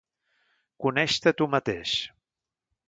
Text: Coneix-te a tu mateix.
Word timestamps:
Coneix-te 0.85 1.33
a 1.35 1.39
tu 1.41 1.49
mateix. 1.59 1.95